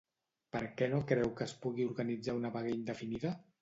[0.55, 3.41] Per què no creu que es pugui organitzar una vaga indefinida?